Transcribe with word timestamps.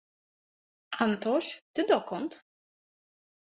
Antoś, 0.99 1.61
ty 1.73 1.85
dokąd? 1.85 2.43